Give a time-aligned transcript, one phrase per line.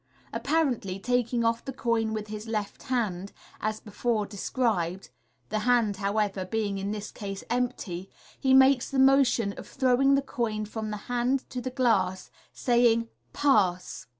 [0.33, 5.11] Apparently taking off the coin with his left hand, as before described
[5.49, 8.09] (the hand, however, being in this case empty),
[8.39, 13.09] he makes the motion of throwing the coin from the hand to the glass, saying,"
[13.45, 14.07] Pass